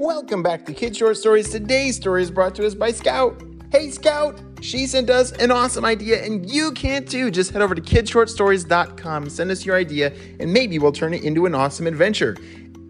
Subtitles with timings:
[0.00, 1.50] Welcome back to Kid Short Stories.
[1.50, 3.38] Today's story is brought to us by Scout.
[3.70, 4.40] Hey, Scout!
[4.62, 7.30] She sent us an awesome idea, and you can too.
[7.30, 11.44] Just head over to kidshortstories.com, send us your idea, and maybe we'll turn it into
[11.44, 12.34] an awesome adventure.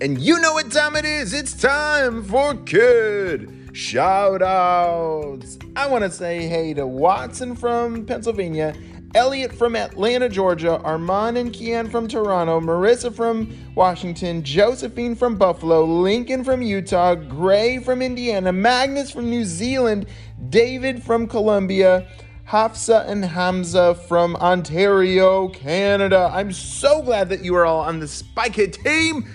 [0.00, 1.32] And you know what time it is?
[1.32, 5.58] It's time for Kid Shout Outs.
[5.74, 8.76] I want to say hey to Watson from Pennsylvania
[9.14, 15.84] Elliot from Atlanta, Georgia, Armand and Kian from Toronto, Marissa from Washington, Josephine from Buffalo,
[15.84, 20.06] Lincoln from Utah, Gray from Indiana, Magnus from New Zealand,
[20.48, 22.08] David from Colombia,
[22.44, 26.30] Hafsa and Hamza from Ontario, Canada.
[26.32, 29.26] I'm so glad that you are all on the Spy Kid team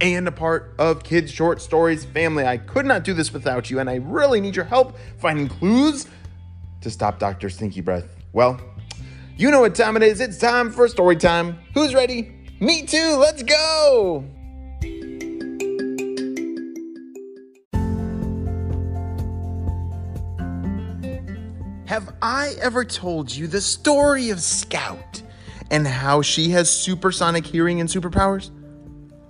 [0.00, 2.46] and a part of Kids Short Stories family.
[2.46, 6.06] I could not do this without you, and I really need your help finding clues
[6.80, 7.50] to stop Dr.
[7.50, 8.16] Stinky Breath.
[8.32, 8.60] Well,
[9.36, 10.20] you know what time it is.
[10.20, 11.58] It's time for story time.
[11.74, 12.32] Who's ready?
[12.60, 13.16] Me too.
[13.16, 14.24] Let's go.
[21.86, 25.22] Have I ever told you the story of Scout
[25.70, 28.50] and how she has supersonic hearing and superpowers?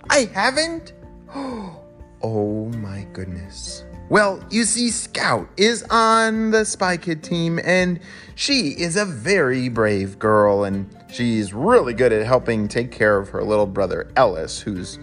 [0.09, 0.93] I haven't?
[2.23, 3.85] Oh my goodness.
[4.09, 7.99] Well, you see, Scout is on the Spy Kid team, and
[8.35, 13.27] she is a very brave girl, and she's really good at helping take care of
[13.29, 14.97] her little brother Ellis, who's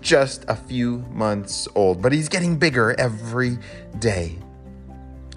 [0.00, 3.58] just a few months old, but he's getting bigger every
[4.00, 4.36] day.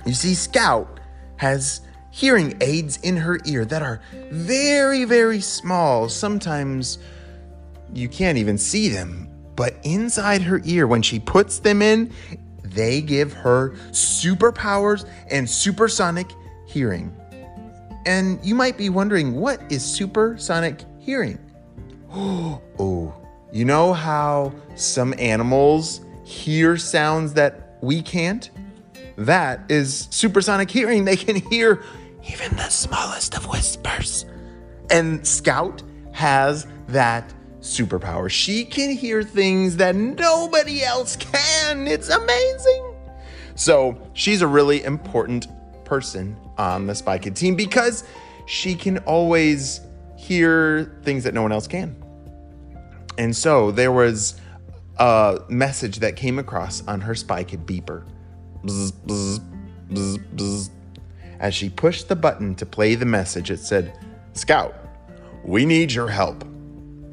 [0.06, 1.00] You see, Scout
[1.38, 6.10] has hearing aids in her ear that are very, very small.
[6.10, 6.98] Sometimes
[7.94, 12.12] you can't even see them, but inside her ear, when she puts them in,
[12.74, 16.32] they give her superpowers and supersonic
[16.66, 17.16] hearing.
[18.06, 21.40] And you might be wondering, what is supersonic hearing?
[22.12, 23.14] oh,
[23.52, 28.50] you know how some animals hear sounds that we can't?
[29.18, 31.06] That is supersonic hearing.
[31.06, 31.84] They can hear
[32.28, 34.26] even the smallest of whispers.
[34.90, 38.30] And Scout has that superpower.
[38.30, 41.88] She can hear things that nobody else can.
[41.88, 42.96] It's amazing.
[43.56, 45.48] So she's a really important
[45.86, 48.04] person on the Spy Kid team because
[48.46, 49.82] she can always
[50.18, 51.96] hear things that no one else can.
[53.18, 54.40] And so there was
[54.98, 58.04] a message that came across on her Spy Kid beeper.
[58.64, 59.40] Bzz, bzz,
[60.36, 60.70] bzz.
[61.40, 63.98] As she pushed the button to play the message, it said,
[64.34, 64.76] Scout,
[65.44, 66.46] we need your help.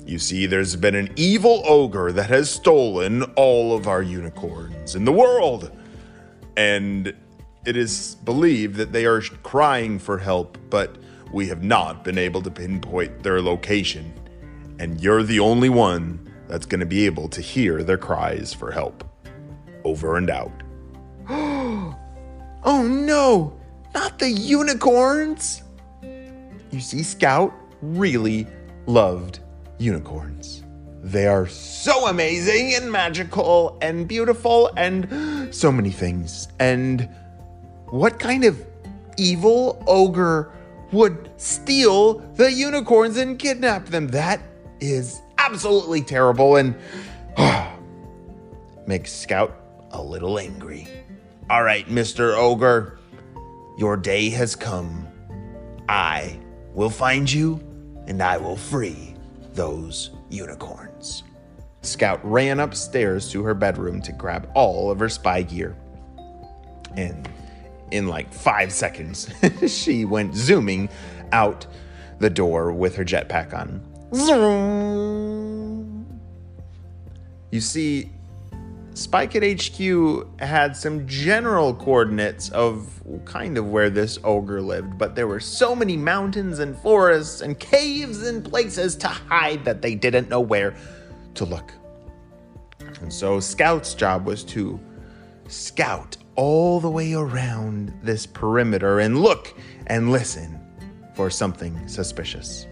[0.09, 5.05] You see, there's been an evil ogre that has stolen all of our unicorns in
[5.05, 5.71] the world.
[6.57, 7.13] And
[7.67, 10.97] it is believed that they are crying for help, but
[11.31, 14.11] we have not been able to pinpoint their location.
[14.79, 18.71] And you're the only one that's going to be able to hear their cries for
[18.71, 19.05] help.
[19.85, 20.63] Over and out.
[21.29, 21.95] oh
[22.65, 23.61] no,
[23.93, 25.63] not the unicorns!
[26.03, 27.53] You see, Scout
[27.83, 28.47] really
[28.87, 29.41] loved
[29.79, 30.63] unicorns.
[31.03, 36.49] They are so amazing and magical and beautiful and so many things.
[36.59, 37.09] And
[37.87, 38.63] what kind of
[39.17, 40.53] evil ogre
[40.93, 44.09] would steal the unicorns and kidnap them?
[44.09, 44.41] That
[44.81, 46.75] is absolutely terrible and
[48.87, 49.55] makes Scout
[49.93, 50.89] a little angry.
[51.49, 52.37] All right, Mr.
[52.37, 52.99] Ogre,
[53.79, 55.07] your day has come.
[55.89, 56.39] I
[56.75, 57.61] will find you
[58.07, 59.15] and I will free
[59.55, 61.25] those unicorns.
[61.83, 65.77] Scout ran upstairs to her bedroom to grab all of her spy gear.
[66.97, 67.29] And
[67.91, 69.29] in like five seconds,
[69.67, 70.89] she went zooming
[71.33, 71.67] out
[72.19, 73.81] the door with her jetpack on.
[74.15, 76.07] Zoom.
[77.51, 78.11] You see,
[78.99, 85.15] Spy Kid HQ had some general coordinates of kind of where this ogre lived, but
[85.15, 89.95] there were so many mountains and forests and caves and places to hide that they
[89.95, 90.75] didn't know where
[91.35, 91.73] to look.
[93.01, 94.81] And so Scout's job was to
[95.47, 99.57] scout all the way around this perimeter and look
[99.87, 100.61] and listen
[101.15, 102.67] for something suspicious.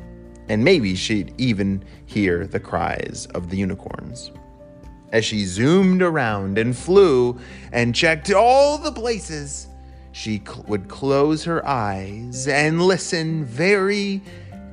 [0.48, 4.32] And maybe she'd even hear the cries of the unicorns
[5.12, 7.38] as she zoomed around and flew
[7.72, 9.68] and checked all the places,
[10.12, 14.22] she cl- would close her eyes and listen very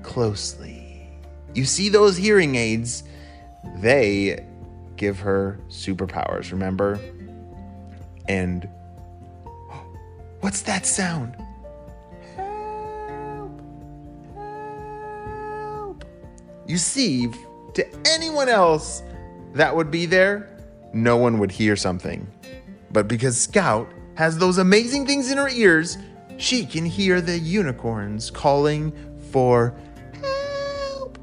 [0.01, 1.11] closely.
[1.53, 3.03] You see those hearing aids?
[3.77, 4.45] They
[4.95, 6.99] give her superpowers, remember?
[8.27, 8.67] And
[10.39, 11.35] what's that sound?
[12.35, 13.61] Help!
[14.33, 16.05] Help!
[16.67, 17.29] You see,
[17.73, 19.03] to anyone else,
[19.53, 20.57] that would be there,
[20.93, 22.27] no one would hear something.
[22.91, 25.97] But because Scout has those amazing things in her ears,
[26.37, 28.91] she can hear the unicorns calling
[29.31, 29.75] for
[30.21, 31.17] help.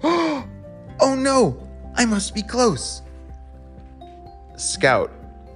[0.00, 0.48] Help.
[1.00, 3.02] oh no, I must be close.
[4.56, 5.12] Scout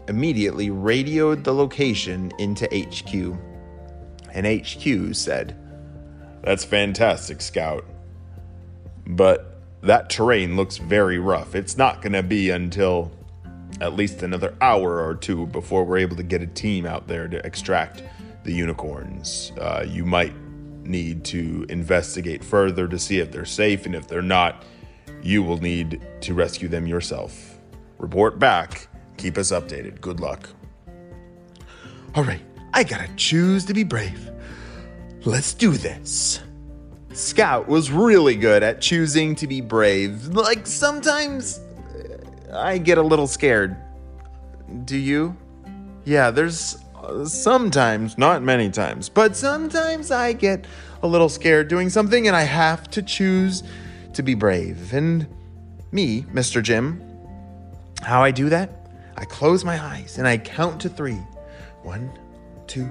[0.09, 3.37] immediately radioed the location into HQ.
[4.33, 5.57] And HQ said,
[6.43, 7.85] That's fantastic, Scout.
[9.07, 9.52] But
[9.83, 11.55] that terrain looks very rough.
[11.55, 13.11] It's not going to be until
[13.81, 17.27] at least another hour or two before we're able to get a team out there
[17.27, 18.03] to extract
[18.45, 19.53] the unicorns.
[19.59, 20.35] Uh, you might
[20.85, 24.65] need to investigate further to see if they're safe, and if they're not,
[25.23, 27.59] you will need to rescue them yourself.
[27.99, 28.89] Report back.
[29.17, 30.01] Keep us updated.
[30.01, 30.49] Good luck.
[32.15, 32.43] All right,
[32.75, 34.31] I gotta choose to be brave.
[35.25, 36.41] Let's do this.
[37.15, 40.29] Scout was really good at choosing to be brave.
[40.29, 43.77] Like sometimes uh, I get a little scared.
[44.85, 45.37] Do you?
[46.05, 50.67] Yeah, there's uh, sometimes, not many times, but sometimes I get
[51.03, 53.63] a little scared doing something and I have to choose
[54.15, 54.95] to be brave.
[54.95, 55.27] And
[55.91, 56.63] me, Mr.
[56.63, 57.03] Jim,
[58.01, 58.71] how I do that?
[59.17, 61.21] I close my eyes and I count to three.
[61.83, 62.11] One,
[62.67, 62.89] two,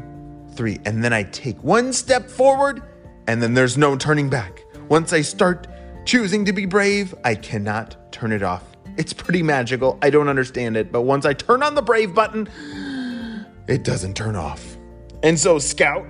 [0.53, 0.79] three.
[0.85, 2.83] And then I take one step forward
[3.27, 4.63] and then there's no turning back.
[4.89, 5.67] Once I start
[6.05, 8.63] choosing to be brave, I cannot turn it off.
[8.97, 9.97] It's pretty magical.
[10.01, 12.49] I don't understand it, but once I turn on the brave button,
[13.67, 14.77] it doesn't turn off.
[15.23, 16.05] And so Scout,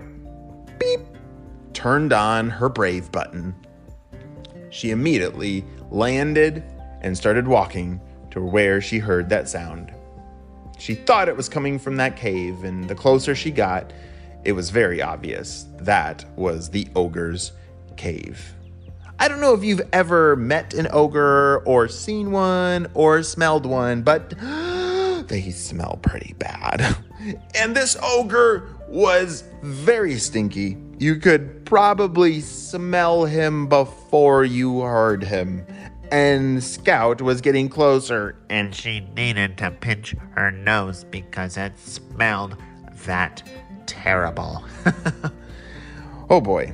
[0.79, 1.01] beep,
[1.73, 3.55] turned on her brave button.
[4.69, 6.63] She immediately landed
[7.01, 7.99] and started walking
[8.31, 9.93] to where she heard that sound.
[10.77, 13.93] She thought it was coming from that cave, and the closer she got,
[14.43, 17.51] it was very obvious that was the ogre's
[17.97, 18.53] cave.
[19.19, 24.01] I don't know if you've ever met an ogre or seen one or smelled one,
[24.01, 24.31] but
[25.27, 26.97] they smell pretty bad.
[27.53, 30.75] And this ogre was very stinky.
[30.97, 35.63] You could probably smell him before you heard him.
[36.11, 38.37] And Scout was getting closer.
[38.49, 42.57] and she needed to pinch her nose because it smelled
[43.05, 43.43] that
[43.85, 44.63] terrible.
[46.31, 46.73] Oh boy.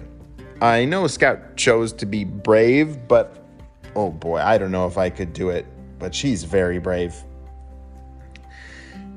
[0.62, 3.44] I know Scout chose to be brave, but
[3.96, 5.66] oh boy, I don't know if I could do it.
[5.98, 7.16] But she's very brave.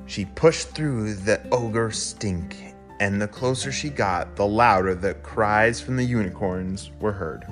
[0.06, 5.78] She pushed through the ogre stink, and the closer she got, the louder the cries
[5.78, 7.44] from the unicorns were heard.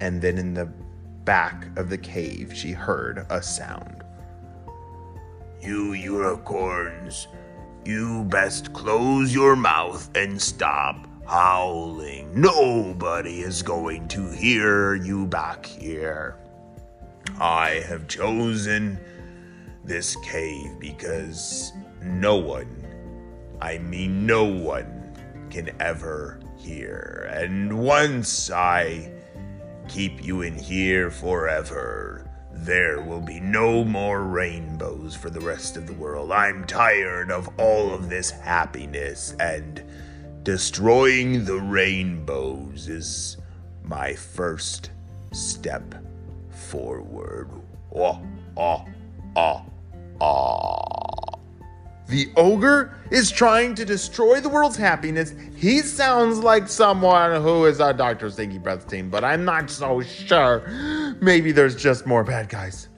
[0.00, 0.66] And then in the
[1.24, 4.02] back of the cave, she heard a sound.
[5.60, 7.28] You unicorns,
[7.88, 12.30] you best close your mouth and stop howling.
[12.38, 16.36] Nobody is going to hear you back here.
[17.40, 18.98] I have chosen
[19.84, 22.68] this cave because no one,
[23.58, 25.14] I mean no one,
[25.48, 27.30] can ever hear.
[27.32, 29.10] And once I
[29.88, 32.27] keep you in here forever.
[32.52, 36.32] There will be no more rainbows for the rest of the world.
[36.32, 39.82] I'm tired of all of this happiness, and
[40.42, 43.36] destroying the rainbows is
[43.84, 44.90] my first
[45.32, 45.94] step
[46.50, 47.50] forward.
[47.94, 48.20] Oh,
[48.56, 48.84] oh,
[49.36, 49.64] oh,
[50.20, 50.88] oh.
[52.08, 55.34] The ogre is trying to destroy the world's happiness.
[55.54, 58.30] He sounds like someone who is a Dr.
[58.30, 60.62] Stinky Breath team, but I'm not so sure.
[61.20, 62.88] Maybe there's just more bad guys.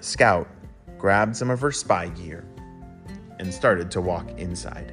[0.00, 0.48] Scout
[0.98, 2.44] grabbed some of her spy gear
[3.38, 4.92] and started to walk inside.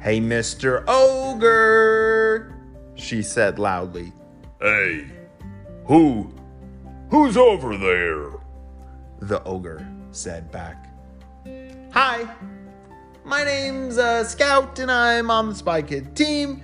[0.00, 0.84] Hey, Mr.
[0.86, 2.54] Ogre,
[2.94, 4.12] she said loudly.
[4.60, 5.06] Hey,
[5.86, 6.32] who?
[7.10, 8.30] Who's over there?
[9.20, 10.86] The ogre said back.
[11.92, 12.28] Hi,
[13.24, 16.62] my name's uh, Scout and I'm on the Spy Kid team.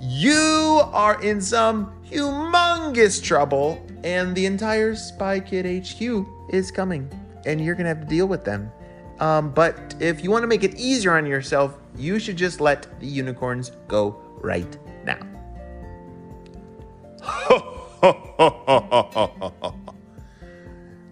[0.00, 7.10] You are in some humongous trouble, and the entire Spy Kid HQ is coming,
[7.46, 8.70] and you're gonna have to deal with them.
[9.18, 12.98] Um, but if you want to make it easier on yourself, you should just let
[13.00, 15.18] the unicorns go right now.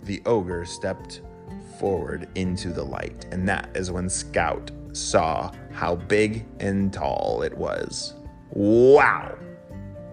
[0.03, 1.21] the ogre stepped
[1.79, 7.57] forward into the light, and that is when Scout saw how big and tall it
[7.57, 8.15] was.
[8.51, 9.39] Wow!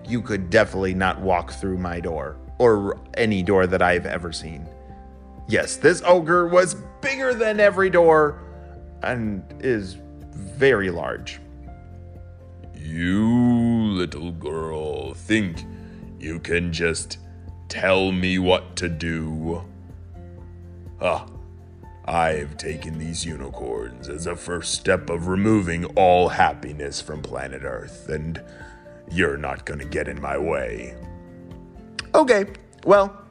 [0.07, 4.67] You could definitely not walk through my door, or any door that I've ever seen.
[5.47, 8.41] Yes, this ogre was bigger than every door
[9.03, 9.97] and is
[10.31, 11.39] very large.
[12.75, 13.27] You
[13.93, 15.63] little girl think
[16.19, 17.17] you can just
[17.69, 19.63] tell me what to do.
[21.01, 21.27] Ah,
[22.05, 28.07] I've taken these unicorns as a first step of removing all happiness from planet Earth,
[28.09, 28.41] and
[29.11, 30.95] you're not gonna get in my way.
[32.15, 32.45] Okay,
[32.85, 33.21] well,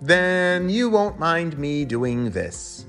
[0.00, 2.86] then you won't mind me doing this.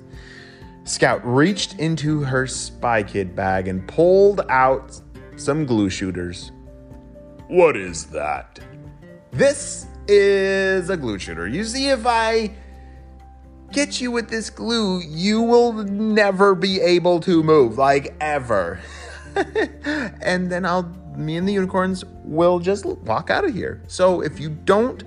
[0.83, 4.99] Scout reached into her spy kid bag and pulled out
[5.35, 6.51] some glue shooters.
[7.47, 8.59] What is that?
[9.31, 11.47] This is a glue shooter.
[11.47, 12.51] You see, if I
[13.71, 18.79] get you with this glue, you will never be able to move, like ever.
[20.21, 20.83] and then I'll,
[21.15, 23.81] me and the unicorns will just walk out of here.
[23.87, 25.03] So if you don't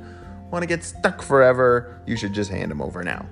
[0.50, 3.26] want to get stuck forever, you should just hand them over now.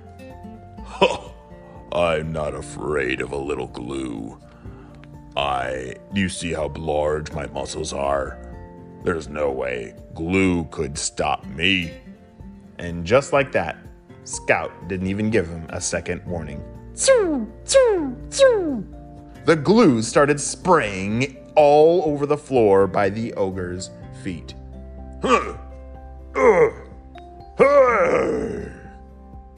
[1.91, 4.39] I'm not afraid of a little glue.
[5.35, 5.95] I.
[6.13, 8.37] You see how large my muscles are?
[9.03, 11.93] There's no way glue could stop me.
[12.77, 13.77] And just like that,
[14.23, 16.63] Scout didn't even give him a second warning.
[19.45, 23.89] The glue started spraying all over the floor by the ogre's
[24.23, 24.53] feet.
[25.21, 25.55] Huh.
[26.35, 26.73] Ugh.
[27.57, 28.71] Hey.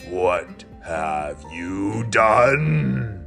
[0.09, 3.25] What have you done?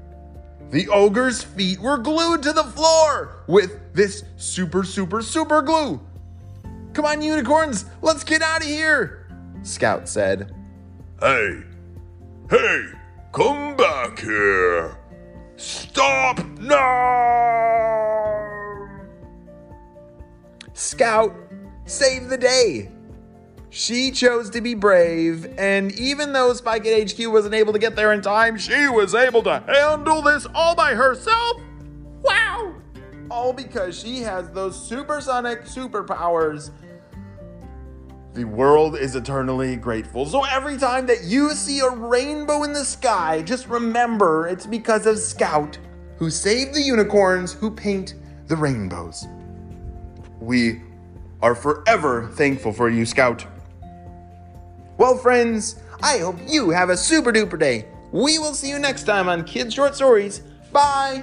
[0.71, 6.01] The ogre's feet were glued to the floor with this super, super, super glue.
[6.95, 9.29] Come on, unicorns, let's get out of here,
[9.63, 10.53] Scout said.
[11.21, 11.63] Hey,
[12.51, 12.87] hey,
[13.33, 14.97] come back here.
[15.57, 17.25] Stop now!
[20.73, 21.35] Scout
[21.87, 22.91] save the day.
[23.71, 27.97] She chose to be brave, and even though Spy Kid HQ wasn't able to get
[27.97, 31.61] there in time, she was able to handle this all by herself.
[32.23, 32.75] Wow!
[33.31, 36.71] All because she has those supersonic superpowers.
[38.35, 40.27] The world is eternally grateful.
[40.27, 45.07] So every time that you see a rainbow in the sky, just remember it's because
[45.07, 45.79] of Scout,
[46.19, 48.15] who saved the unicorns who paint
[48.49, 49.29] the rainbows.
[50.41, 50.83] We
[51.43, 53.47] are forever thankful for you, Scout.
[54.99, 57.87] Well, friends, I hope you have a super duper day.
[58.11, 60.41] We will see you next time on Kids Short Stories.
[60.73, 61.23] Bye.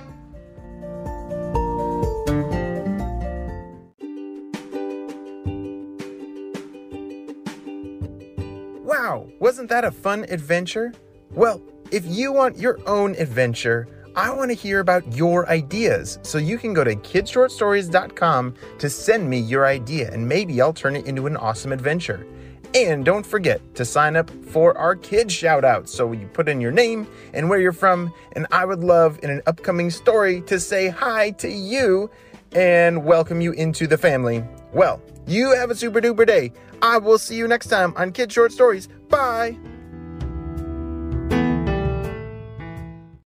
[9.51, 10.93] Wasn't that a fun adventure?
[11.31, 16.19] Well, if you want your own adventure, I want to hear about your ideas.
[16.21, 20.95] So you can go to kidshortstories.com to send me your idea, and maybe I'll turn
[20.95, 22.25] it into an awesome adventure.
[22.73, 25.93] And don't forget to sign up for our kids shout outs.
[25.93, 29.29] So you put in your name and where you're from, and I would love in
[29.29, 32.09] an upcoming story to say hi to you
[32.53, 34.45] and welcome you into the family.
[34.71, 36.51] Well, you have a super duper day.
[36.81, 38.87] I will see you next time on Kid Short Stories.
[39.09, 39.57] Bye.